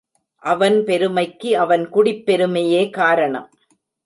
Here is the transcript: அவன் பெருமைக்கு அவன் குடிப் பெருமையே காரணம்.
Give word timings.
அவன் 0.43 0.83
பெருமைக்கு 0.83 1.57
அவன் 1.57 1.89
குடிப் 1.89 2.25
பெருமையே 2.25 2.89
காரணம். 2.89 3.49